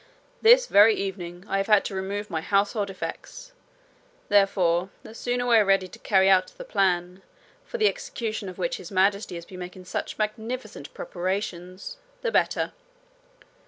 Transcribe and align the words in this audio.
'This 0.41 0.65
very 0.65 0.95
evening 0.95 1.45
I 1.47 1.57
have 1.57 1.67
had 1.67 1.85
to 1.85 1.93
remove 1.93 2.31
my 2.31 2.41
household 2.41 2.89
effects; 2.89 3.51
therefore 4.29 4.89
the 5.03 5.13
sooner 5.13 5.45
we 5.45 5.57
are 5.57 5.63
ready 5.63 5.87
to 5.87 5.99
carry 5.99 6.27
out 6.27 6.47
the 6.57 6.63
plan, 6.63 7.21
for 7.63 7.77
the 7.77 7.87
execution 7.87 8.49
of 8.49 8.57
which 8.57 8.77
His 8.77 8.89
Majesty 8.89 9.35
has 9.35 9.45
been 9.45 9.59
making 9.59 9.85
such 9.85 10.17
magnificent 10.17 10.91
preparations, 10.95 11.97
the 12.23 12.31
better. 12.31 12.71